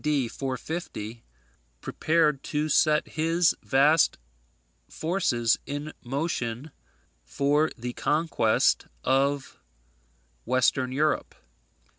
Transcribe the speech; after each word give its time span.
D. 0.03 0.27
450, 0.27 1.23
prepared 1.79 2.41
to 2.45 2.67
set 2.69 3.07
his 3.07 3.55
vast 3.61 4.17
forces 4.89 5.59
in 5.67 5.93
motion 6.01 6.71
for 7.23 7.69
the 7.77 7.93
conquest 7.93 8.87
of 9.03 9.59
Western 10.43 10.91
Europe. 10.91 11.35